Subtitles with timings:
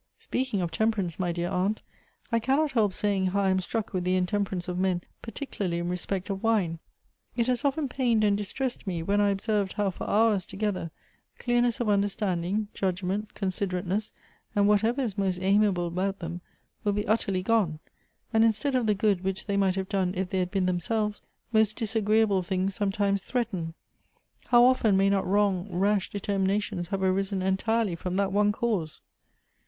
[0.17, 1.83] "Speaking of temperance, my dear aunt,
[2.31, 5.89] I cannot help saying how I am struck with the intemperance of men, particularly in
[5.89, 6.79] respect of wine.
[7.35, 8.87] It has often pained and Elective Affinities.
[8.87, 10.89] 137 distressed me, when I observed how, for hours together,
[11.37, 14.11] clearness of understanding, judgment, consiclerateiiess,
[14.55, 16.41] and whatever is most amiable about them,
[16.83, 17.77] will be utterly gone,
[18.33, 21.21] and instead of the good which they might have done if they had been themselves,
[21.53, 23.75] most disagreeable things sometimes threaten
[24.47, 29.01] How often may not wrong, rash determinations have arisen entirely from that one cause